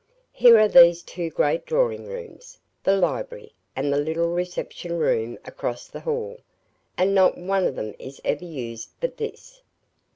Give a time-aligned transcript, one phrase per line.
[0.31, 5.87] Here are these two great drawing rooms, the library, and the little reception room across
[5.87, 6.39] the hall,
[6.97, 9.61] and not one of them is ever used but this.